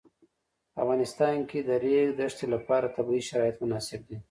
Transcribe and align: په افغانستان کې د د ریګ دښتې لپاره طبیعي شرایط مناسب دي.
په 0.73 0.77
افغانستان 0.83 1.37
کې 1.49 1.59
د 1.63 1.65
د 1.67 1.71
ریګ 1.83 2.07
دښتې 2.19 2.45
لپاره 2.53 2.93
طبیعي 2.95 3.23
شرایط 3.29 3.55
مناسب 3.63 4.01
دي. 4.09 4.17